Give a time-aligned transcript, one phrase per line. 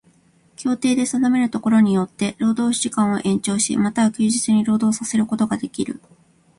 [0.55, 6.01] 協定で定めるところによつて労働時間を延長し、又は休日に労働させることができる。